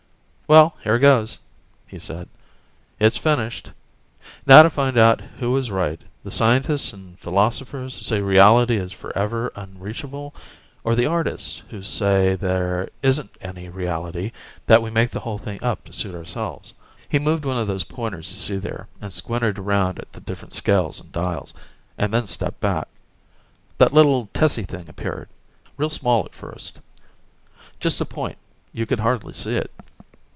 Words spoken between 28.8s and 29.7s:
could hardly see